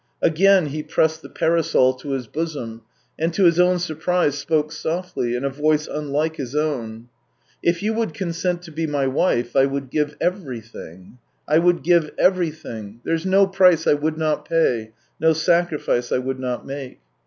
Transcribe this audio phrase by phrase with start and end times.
[0.23, 2.81] Again he pressed the parasol to his bosom,
[3.19, 7.07] and to his own surprise spoke softly, in a voice unlike his own:"
[7.71, 12.09] If you would consent to be my wife I would give everything— I would give
[12.17, 12.99] everything.
[13.03, 16.97] There's no price I would not pay, no sacrifice I would not make."